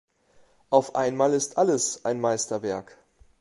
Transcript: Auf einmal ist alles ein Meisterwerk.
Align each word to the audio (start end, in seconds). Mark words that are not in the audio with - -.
Auf 0.71 0.95
einmal 0.95 1.31
ist 1.33 1.59
alles 1.59 2.05
ein 2.05 2.19
Meisterwerk. 2.19 2.97